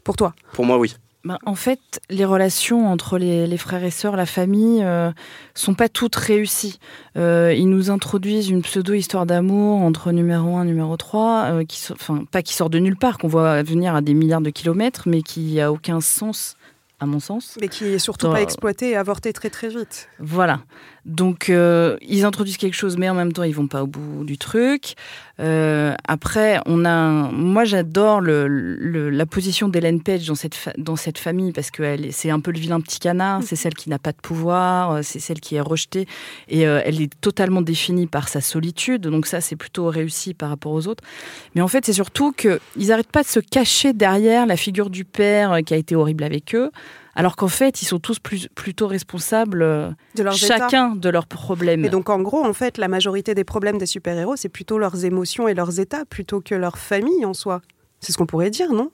[0.05, 0.95] Pour toi Pour moi, oui.
[1.25, 5.13] Ben, en fait, les relations entre les, frères et sœurs, la famille, euh,
[5.55, 6.81] sont pas toutes réussies.
[7.17, 11.81] Euh, ils nous introduisent une pseudo-histoire d'amour entre numéro 1 et numéro 3, euh, qui,
[11.93, 15.05] enfin, pas qui sort de nulle part, qu'on voit venir à des milliards de kilomètres,
[15.07, 16.57] mais qui a aucun sens
[17.03, 17.59] à mon sens.
[17.61, 20.09] Mais qui est surtout Dans- pas exploité et avorté très très vite.
[20.21, 20.61] Voilà.
[21.05, 24.23] Donc, euh, ils introduisent quelque chose, mais en même temps, ils vont pas au bout
[24.25, 24.95] du truc.
[25.41, 27.09] Euh, après, on a.
[27.33, 31.73] Moi, j'adore le, le- la position d'Hélène Page dans cette, fa- dans cette famille parce
[31.73, 33.43] que c'est un peu le vilain petit canard.
[33.43, 36.07] C'est celle qui n'a pas de pouvoir, euh, c'est celle qui est rejetée
[36.49, 39.03] et euh, elle est totalement définie par sa solitude.
[39.03, 41.03] Donc, ça, c'est plutôt réussi par rapport aux autres.
[41.57, 45.05] Mais en fait, c'est surtout qu'ils n'arrêtent pas de se cacher derrière la figure du
[45.05, 46.71] père qui a été horrible avec eux.
[47.15, 51.27] Alors qu'en fait, ils sont tous plus, plutôt responsables euh, De leurs chacun de leurs
[51.27, 51.85] problèmes.
[51.85, 55.05] Et donc en gros, en fait, la majorité des problèmes des super-héros, c'est plutôt leurs
[55.05, 57.61] émotions et leurs états plutôt que leur famille en soi.
[58.01, 58.91] C'est ce qu'on pourrait dire, non?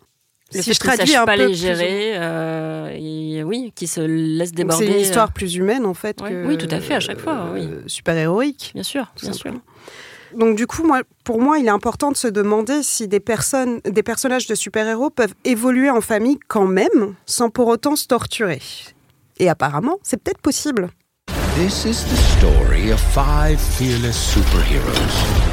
[0.54, 4.00] Le Si je traduis un pas peu les plus- gérer, euh, et oui, qui se
[4.00, 4.86] laissent Donc, déborder.
[4.86, 6.30] C'est une histoire euh, plus humaine en fait ouais.
[6.30, 7.68] que Oui, tout à fait, à chaque fois, oui.
[7.86, 8.70] super héroïque.
[8.74, 9.52] Bien sûr, bien sûr.
[10.34, 13.80] Donc du coup, moi, pour moi, il est important de se demander si des personnes,
[13.84, 18.60] des personnages de super-héros peuvent évoluer en famille quand même, sans pour autant se torturer.
[19.38, 20.90] Et apparemment, c'est peut-être possible.
[21.56, 25.48] This is the story of five fearless superheroes.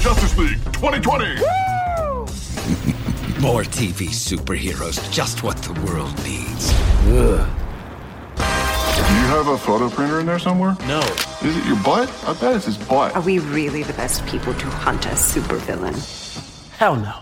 [0.00, 1.42] Justice League 2020!
[3.40, 6.72] More TV superheroes, just what the world needs.
[9.08, 10.76] Do you have a photo printer in there somewhere?
[10.88, 11.00] No.
[11.42, 12.08] Is it your butt?
[12.26, 13.14] I bet it's his butt.
[13.14, 15.94] Are we really the best people to hunt a supervillain?
[16.78, 17.12] Hell no.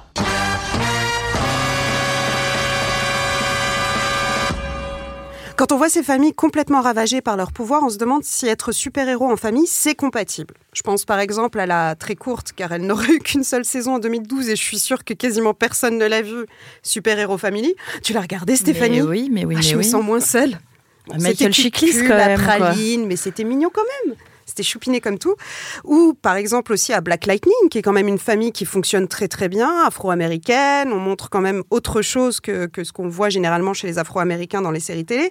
[5.57, 8.73] Quand on voit ces familles complètement ravagées par leur pouvoir, on se demande si être
[8.73, 10.55] super-héros en famille, c'est compatible.
[10.73, 13.95] Je pense par exemple à la très courte, car elle n'aurait eu qu'une seule saison
[13.95, 16.47] en 2012 et je suis sûre que quasiment personne ne l'a vue,
[16.83, 17.73] Super-héros Family.
[18.03, 18.97] Tu l'as regardé Stéphanie?
[18.97, 19.89] Mais oui, mais oui, Ah, mais Je me oui.
[19.89, 20.59] sons moins seule.
[21.09, 22.57] Michael C'était Chiklis, quand la même, quoi.
[22.57, 24.17] praline, mais c'était mignon quand même.
[24.47, 25.35] C'était choupiné comme tout.
[25.85, 29.09] Ou par exemple aussi à Black Lightning, qui est quand même une famille qui fonctionne
[29.09, 30.93] très très bien, afro-américaine.
[30.93, 34.61] On montre quand même autre chose que, que ce qu'on voit généralement chez les afro-américains
[34.63, 35.31] dans les séries télé.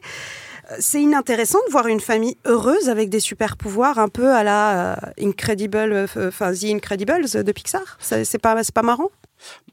[0.80, 4.94] C'est inintéressant de voir une famille heureuse avec des super pouvoirs un peu à la
[4.94, 7.98] euh, Incredible, euh, enfin The Incredibles de Pixar.
[8.00, 9.10] C'est pas, pas marrant?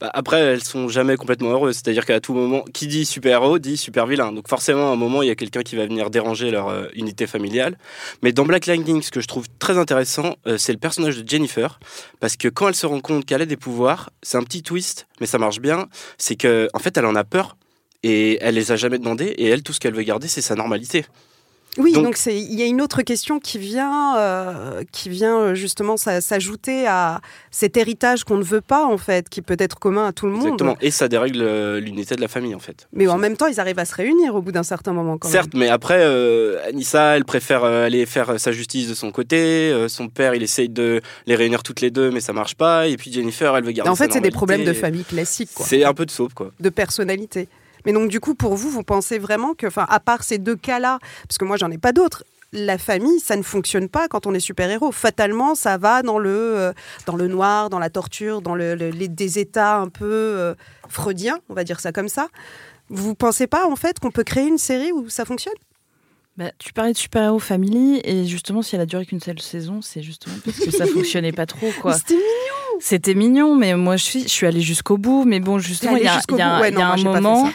[0.01, 1.77] Bah, après, elles sont jamais complètement heureuses.
[1.77, 4.33] C'est-à-dire qu'à tout moment, qui dit super-héros dit super-vilain.
[4.33, 6.87] Donc forcément, à un moment, il y a quelqu'un qui va venir déranger leur euh,
[6.95, 7.79] unité familiale.
[8.23, 11.79] Mais dans Black Lightning, ce que je trouve très intéressant, c'est le personnage de Jennifer.
[12.19, 15.07] Parce que quand elle se rend compte qu'elle a des pouvoirs, c'est un petit twist,
[15.21, 15.89] mais ça marche bien.
[16.19, 17.57] C'est que en fait, elle en a peur.
[18.03, 19.27] Et elle les a jamais demandé.
[19.27, 21.05] Et elle, tout ce qu'elle veut garder, c'est sa normalité.
[21.79, 25.97] Oui, donc, il y a une autre question qui vient, euh, qui vient euh, justement
[25.97, 27.21] s'a- s'ajouter à
[27.53, 30.33] cet héritage qu'on ne veut pas en fait, qui peut être commun à tout le
[30.33, 30.43] monde.
[30.47, 30.77] Exactement.
[30.81, 32.89] Et ça dérègle euh, l'unité de la famille, en fait.
[32.93, 35.29] Mais en même temps, ils arrivent à se réunir au bout d'un certain moment quand
[35.29, 39.37] Certes, mais après, euh, Anissa, elle préfère aller faire sa justice de son côté.
[39.71, 42.89] Euh, son père, il essaye de les réunir toutes les deux, mais ça marche pas.
[42.89, 45.65] Et puis Jennifer, elle veut garder En fait, c'est des problèmes de famille classiques, quoi,
[45.67, 46.51] C'est un peu de soap, quoi.
[46.59, 47.47] de personnalité.
[47.87, 50.57] Mais donc, du coup, pour vous, vous pensez vraiment que, enfin, à part ces deux
[50.57, 52.25] cas-là, parce que moi, j'en ai pas d'autres.
[52.53, 54.90] La famille, ça ne fonctionne pas quand on est super-héros.
[54.90, 56.73] Fatalement, ça va dans le, euh,
[57.07, 60.55] dans le noir, dans la torture, dans le, le- les, des états un peu euh,
[60.88, 62.27] freudiens, on va dire ça comme ça.
[62.88, 65.55] Vous pensez pas, en fait, qu'on peut créer une série où ça fonctionne?
[66.37, 69.81] Bah, tu parlais de super-héros family, et justement, si elle a duré qu'une seule saison,
[69.83, 71.95] c'est justement parce que ça fonctionnait pas trop, quoi.
[71.99, 75.25] C'était mignon C'était mignon, mais moi, je suis, je suis allée jusqu'au bout.
[75.25, 76.62] Mais bon, justement, il y a, jusqu'au il y a- bout?
[76.62, 77.53] Ouais, il y a non, moi, un moment.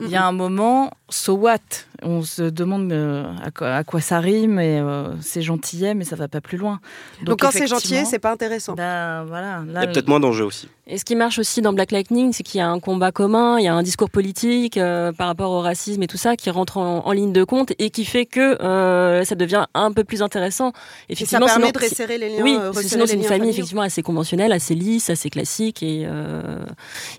[0.00, 1.86] Il y a un moment, so what?
[2.02, 6.04] On se demande euh, à, quoi, à quoi ça rime et euh, c'est gentillet, mais
[6.04, 6.80] ça va pas plus loin.
[7.24, 8.74] Donc, quand c'est effectivement, gentil, c'est pas intéressant.
[8.74, 10.68] bah, voilà, Il là, y a peut-être moins d'enjeux aussi.
[10.86, 13.58] Et ce qui marche aussi dans Black Lightning, c'est qu'il y a un combat commun,
[13.58, 16.50] il y a un discours politique euh, par rapport au racisme et tout ça qui
[16.50, 20.02] rentre en, en ligne de compte et qui fait que euh, ça devient un peu
[20.02, 20.70] plus intéressant.
[21.08, 22.42] Et ça Effectivement, permet sinon- de resserrer les liens.
[22.42, 23.50] Oui, parce que resserrer sinon c'est une famille familiaux.
[23.52, 26.64] effectivement assez conventionnelle, assez lisse, assez classique et euh,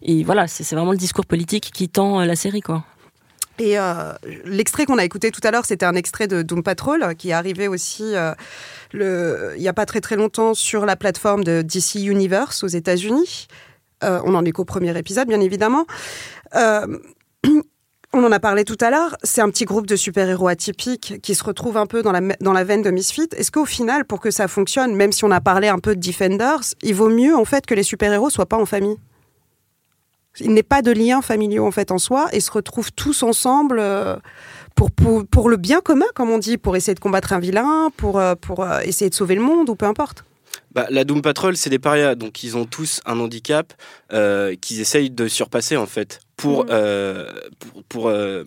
[0.02, 2.84] et voilà, c'est vraiment le discours politique qui tend la série quoi.
[3.62, 7.15] Et euh, l'extrait qu'on a écouté tout à l'heure, c'était un extrait de Doom Patrol
[7.15, 8.34] qui est arrivé aussi euh,
[8.95, 13.47] il n'y a pas très très longtemps sur la plateforme de DC Universe aux États-Unis.
[14.04, 15.86] Euh, on en est qu'au premier épisode, bien évidemment.
[18.13, 19.15] On en a parlé tout à l'heure.
[19.24, 22.52] C'est un petit groupe de super-héros atypiques qui se retrouve un peu dans la, dans
[22.52, 23.30] la veine de Misfit.
[23.38, 26.02] Est-ce qu'au final, pour que ça fonctionne, même si on a parlé un peu de
[26.02, 28.97] Defenders, il vaut mieux en fait que les super-héros soient pas en famille?
[30.39, 33.80] Il n'est pas de liens familiaux en fait en soi et se retrouvent tous ensemble
[33.80, 34.15] euh,
[34.76, 37.89] pour, pour, pour le bien commun, comme on dit, pour essayer de combattre un vilain,
[37.98, 40.24] pour, euh, pour euh, essayer de sauver le monde ou peu importe.
[40.74, 43.74] Bah, la Doom Patrol, c'est des parias, donc ils ont tous un handicap
[44.13, 48.44] euh, qu'ils essayent de surpasser en fait pour, euh, pour, pour, euh,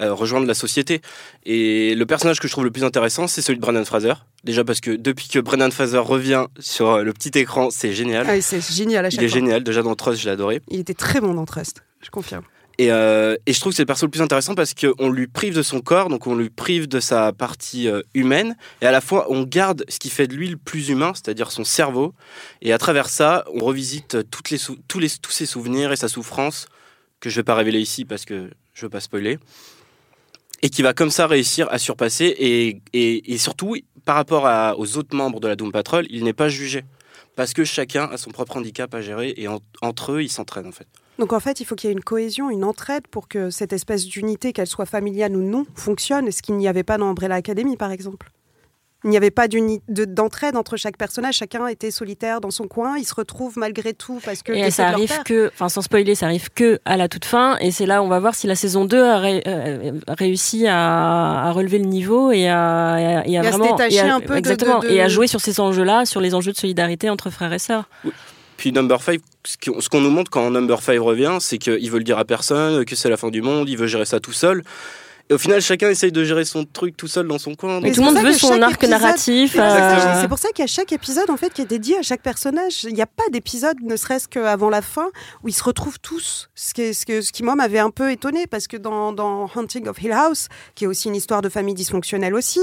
[0.00, 1.00] euh, rejoindre la société.
[1.44, 4.14] Et le personnage que je trouve le plus intéressant, c'est celui de Brendan Fraser.
[4.44, 8.26] Déjà parce que depuis que Brendan Fraser revient sur euh, le petit écran, c'est génial.
[8.28, 9.38] Ah, c'est génial à chaque Il est fois.
[9.38, 10.60] génial, déjà dans Trust, je l'ai adoré.
[10.68, 12.42] Il était très bon dans Trust, je confirme.
[12.78, 15.28] Et, euh, et je trouve que c'est le perso le plus intéressant parce qu'on lui
[15.28, 18.90] prive de son corps, donc on lui prive de sa partie euh, humaine, et à
[18.92, 22.12] la fois on garde ce qui fait de lui le plus humain, c'est-à-dire son cerveau,
[22.60, 26.08] et à travers ça, on revisite toutes les tous, les, tous ses souvenirs et sa
[26.08, 26.66] souffrance,
[27.20, 29.38] que je vais pas révéler ici parce que je veux pas spoiler,
[30.62, 34.44] et qui va comme ça réussir à surpasser, et, et, et surtout, par rapport
[34.78, 36.82] aux autres membres de la Doom Patrol, il n'est pas jugé.
[37.34, 40.66] Parce que chacun a son propre handicap à gérer, et en- entre eux, ils s'entraînent
[40.68, 40.86] en fait.
[41.18, 43.72] Donc en fait, il faut qu'il y ait une cohésion, une entraide pour que cette
[43.74, 47.34] espèce d'unité, qu'elle soit familiale ou non, fonctionne, ce qu'il n'y avait pas dans Umbrella
[47.36, 48.30] Academy, par exemple?
[49.06, 52.98] Il n'y avait pas de- d'entraide entre chaque personnage, chacun était solitaire dans son coin,
[52.98, 55.24] ils se retrouvent malgré tout parce que Et ça arrive père.
[55.24, 57.56] que, enfin sans spoiler, ça arrive que à la toute fin.
[57.60, 60.66] Et c'est là où on va voir si la saison 2 a ré- euh, réussi
[60.66, 63.76] à, à relever le niveau et à, et à, et à Et à se vraiment
[63.76, 66.20] détacher et à- un peu de- exactement de- et à jouer sur ces enjeux-là, sur
[66.20, 67.88] les enjeux de solidarité entre frères et sœurs.
[68.56, 71.90] Puis Number 5, ce qu'on ce qu'on nous montre quand Number 5 revient, c'est qu'il
[71.90, 74.18] veut le dire à personne, que c'est la fin du monde, il veut gérer ça
[74.18, 74.62] tout seul.
[75.28, 77.80] Et au final, chacun essaye de gérer son truc tout seul dans son coin.
[77.80, 79.52] Mais tout le monde veut son qu'à arc épisode- narratif.
[79.54, 79.82] C'est pour ça que
[80.16, 82.02] euh, C'est pour ça qu'il y a chaque épisode en fait qui est dédié à
[82.02, 82.84] chaque personnage.
[82.84, 85.06] Il n'y a pas d'épisode, ne serait-ce qu'avant la fin,
[85.42, 86.48] où ils se retrouvent tous.
[86.54, 89.50] Ce qui, ce que- ce qui moi m'avait un peu étonné parce que dans, dans
[89.56, 92.60] Hunting of Hill House, qui est aussi une histoire de famille dysfonctionnelle aussi,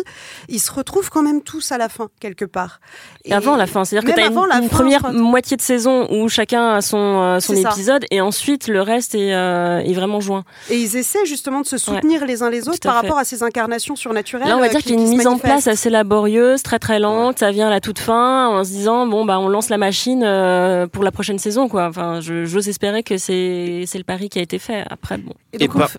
[0.48, 2.80] ils se retrouvent quand même tous à la fin quelque part.
[3.26, 6.30] Et avant la fin, c'est-à-dire que tu as une, fin, première moitié de saison où
[6.30, 7.72] chacun a son, euh, son C'est ça.
[7.72, 10.46] épisode et ensuite le reste est, euh, est vraiment joint.
[10.70, 13.08] Et ils essaient justement de se soutenir les uns les autres à par fait.
[13.08, 14.48] rapport à ces incarnations surnaturelles.
[14.48, 16.64] Là, on va euh, dire qui- qu'il y a une mise en place assez laborieuse,
[16.64, 17.40] très très lente.
[17.40, 20.24] Ça vient à la toute fin en se disant bon bah on lance la machine
[20.24, 21.88] euh, pour la prochaine saison quoi.
[21.88, 24.84] Enfin, je- j'ose espérer que c'est c'est le pari qui a été fait.
[24.90, 25.34] Après bon.
[25.54, 25.90] Et par,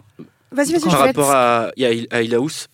[0.52, 2.68] Vas-y, vas-y, par je rapport à, à à Hill House,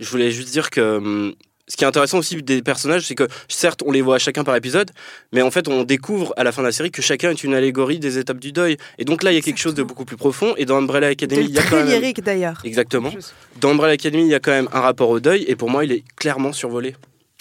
[0.00, 1.32] je voulais juste dire que hum,
[1.70, 4.56] ce qui est intéressant aussi des personnages, c'est que certes, on les voit chacun par
[4.56, 4.90] épisode,
[5.32, 7.54] mais en fait, on découvre à la fin de la série que chacun est une
[7.54, 8.76] allégorie des étapes du deuil.
[8.98, 10.54] Et donc là, il y a quelque chose de beaucoup plus profond.
[10.56, 12.00] Et dans Umbrella Academy, il y a quand Très même...
[12.00, 12.60] lyrique d'ailleurs.
[12.64, 13.12] Exactement.
[13.60, 15.84] Dans Umbrella Academy, il y a quand même un rapport au deuil, et pour moi,
[15.84, 16.96] il est clairement survolé.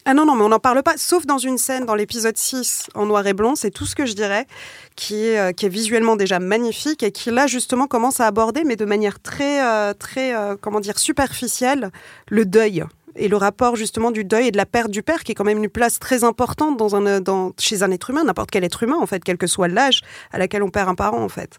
[0.06, 2.88] Ah non, non, mais on n'en parle pas, sauf dans une scène dans l'épisode 6
[2.96, 4.48] en noir et blanc, c'est tout ce que je dirais,
[4.96, 8.64] qui est, euh, qui est visuellement déjà magnifique et qui là justement commence à aborder,
[8.64, 11.92] mais de manière très, euh, très euh, comment dire, superficielle,
[12.28, 12.84] le deuil.
[13.20, 15.44] Et le rapport justement du deuil et de la perte du père, qui est quand
[15.44, 18.82] même une place très importante dans un, dans, chez un être humain, n'importe quel être
[18.82, 20.02] humain en fait, quel que soit l'âge
[20.32, 21.58] à laquelle on perd un parent en fait.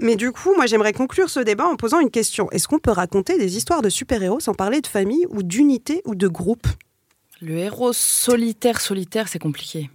[0.00, 2.50] Mais du coup, moi j'aimerais conclure ce débat en posant une question.
[2.50, 6.14] Est-ce qu'on peut raconter des histoires de super-héros sans parler de famille ou d'unité ou
[6.14, 6.66] de groupe?
[7.42, 9.90] Le héros solitaire, solitaire, c'est compliqué.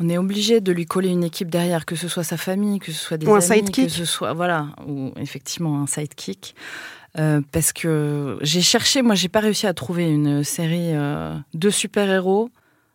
[0.00, 2.92] On est obligé de lui coller une équipe derrière, que ce soit sa famille, que
[2.92, 3.86] ce soit des Ou un amis, sidekick.
[3.86, 6.54] que ce soit voilà, ou effectivement un sidekick.
[7.18, 11.70] Euh, parce que j'ai cherché, moi j'ai pas réussi à trouver une série euh, de
[11.70, 12.50] super-héros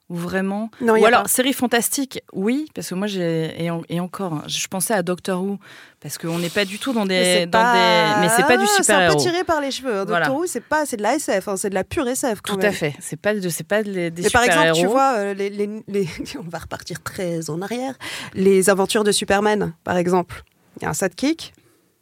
[0.09, 0.69] vraiment.
[0.81, 1.27] Non, ou a alors pas.
[1.27, 5.01] série fantastique, oui, parce que moi j'ai et, en- et encore, hein, je pensais à
[5.01, 5.57] Doctor Who
[5.99, 7.73] parce qu'on n'est pas du tout dans des, Mais c'est dans pas...
[7.73, 9.13] des, mais c'est pas du Ah, C'est super-héros.
[9.13, 10.01] un peu tiré par les cheveux.
[10.01, 10.05] hein.
[10.05, 10.25] Voilà.
[10.27, 12.53] Doctor Who, c'est pas, c'est de la SF, hein, c'est de la pure SF quand
[12.53, 12.69] Tout même.
[12.69, 12.93] à fait.
[12.99, 14.91] C'est pas de, c'est pas des, des Mais par exemple, tu super-héros.
[14.93, 16.07] vois, euh, les, les- les-
[16.39, 17.95] on va repartir très en arrière.
[18.35, 20.43] Les aventures de Superman, par exemple.
[20.77, 21.53] Il y a un sidekick,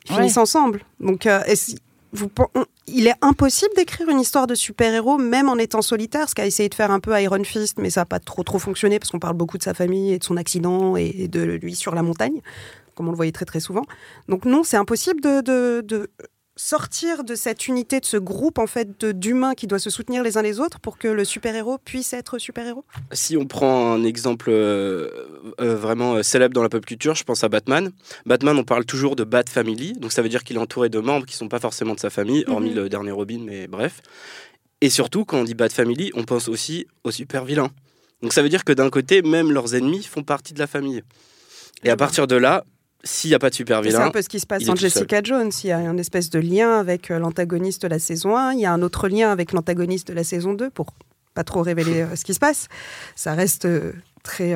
[0.08, 0.18] ils Ouais.
[0.18, 0.82] finissent ensemble.
[1.00, 1.42] Donc, euh,
[2.88, 6.70] il est impossible d'écrire une histoire de super-héros, même en étant solitaire, ce qu'a essayé
[6.70, 9.20] de faire un peu Iron Fist, mais ça n'a pas trop trop fonctionné parce qu'on
[9.20, 12.42] parle beaucoup de sa famille et de son accident et de lui sur la montagne,
[12.96, 13.84] comme on le voyait très très souvent.
[14.28, 16.10] Donc non, c'est impossible de, de- de
[16.62, 20.38] sortir de cette unité, de ce groupe en fait d'humains qui doit se soutenir les
[20.38, 22.86] uns les autres pour que le super-héros puisse être super-héros?
[23.12, 25.10] Si on prend un exemple euh,
[25.60, 27.92] euh, vraiment euh, célèbre dans la pop culture, je pense à Batman.
[28.28, 31.00] Batman, on parle toujours de Bat Family, donc ça veut dire qu'il est entouré de
[31.00, 32.76] membres qui sont pas forcément de sa famille, hormis Mhm.
[32.76, 34.02] le dernier Robin, mais bref.
[34.82, 37.72] Et surtout, quand on dit Bat Family, on pense aussi aux super vilains.
[38.22, 41.02] Donc ça veut dire que d'un côté, même leurs ennemis font partie de la famille.
[41.84, 42.64] Et à partir de là,
[43.04, 44.64] s'il n'y a pas de super Et C'est vilain, un peu ce qui se passe
[44.64, 44.78] seul.
[44.78, 45.52] Jessica Jones.
[45.64, 48.54] Il y a un espèce de lien avec euh, l'antagoniste de la saison 1.
[48.54, 50.88] Il y a un autre lien avec l'antagoniste de la saison 2 pour
[51.34, 52.68] pas trop révéler euh, ce qui se passe.
[53.16, 54.56] Ça reste euh, très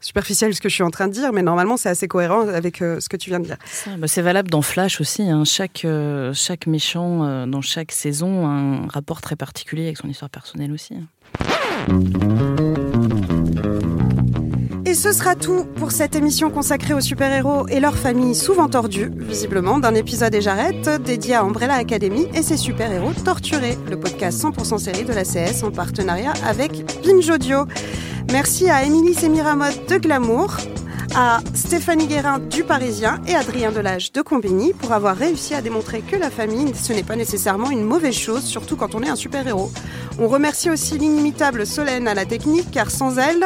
[0.00, 2.82] superficiel ce que je suis en train de dire, mais normalement c'est assez cohérent avec
[2.82, 3.56] euh, ce que tu viens de dire.
[3.98, 5.22] Bah, c'est valable dans Flash aussi.
[5.22, 5.44] hein.
[5.46, 10.08] Chaque, euh, chaque méchant euh, dans chaque saison a un rapport très particulier avec son
[10.08, 10.94] histoire personnelle aussi.
[10.94, 11.06] hein.
[14.94, 19.10] Et ce sera tout pour cette émission consacrée aux super-héros et leurs familles souvent tordues,
[19.16, 24.40] visiblement, d'un épisode et j'arrête dédié à Umbrella Academy et ses super-héros torturés, le podcast
[24.40, 27.66] 100% série de la CS en partenariat avec Binge Audio.
[28.30, 30.58] Merci à Émilie Sémiramode de Glamour,
[31.16, 36.02] à Stéphanie Guérin du Parisien et Adrien Delage de Combini pour avoir réussi à démontrer
[36.02, 39.16] que la famille, ce n'est pas nécessairement une mauvaise chose, surtout quand on est un
[39.16, 39.72] super-héros.
[40.18, 43.44] On remercie aussi l'inimitable Solène à la technique, car sans elle,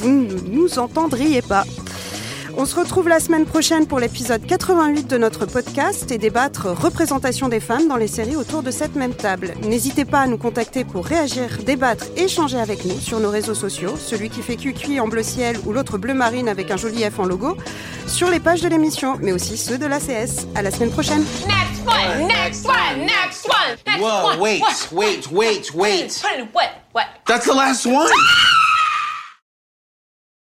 [0.00, 1.64] vous ne nous entendriez pas.
[2.58, 7.48] On se retrouve la semaine prochaine pour l'épisode 88 de notre podcast et débattre représentation
[7.48, 9.52] des femmes dans les séries autour de cette même table.
[9.62, 13.96] N'hésitez pas à nous contacter pour réagir, débattre, échanger avec nous sur nos réseaux sociaux,
[13.98, 17.18] celui qui fait QQ en bleu ciel ou l'autre bleu marine avec un joli F
[17.18, 17.58] en logo,
[18.06, 20.46] sur les pages de l'émission, mais aussi ceux de l'ACS.
[20.54, 21.24] À la semaine prochaine.
[21.46, 24.40] Next one, next one, next one, next Whoa, one.
[24.40, 24.62] wait,
[25.30, 25.72] wait, wait?
[25.74, 26.70] What?
[26.94, 27.06] What?
[27.26, 28.08] That's the last one.